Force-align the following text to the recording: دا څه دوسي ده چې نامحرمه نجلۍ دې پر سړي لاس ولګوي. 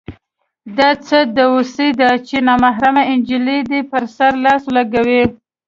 دا 0.77 0.89
څه 1.07 1.19
دوسي 1.37 1.89
ده 1.99 2.09
چې 2.27 2.35
نامحرمه 2.47 3.03
نجلۍ 3.19 3.59
دې 3.69 3.81
پر 3.91 4.03
سړي 4.15 4.39
لاس 4.45 4.61
ولګوي. 4.67 5.23